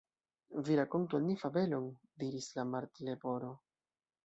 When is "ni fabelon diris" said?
1.27-2.49